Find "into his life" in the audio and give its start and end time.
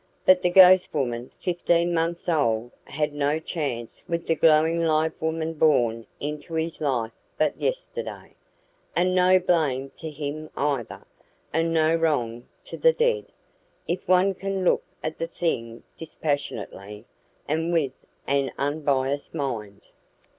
6.19-7.11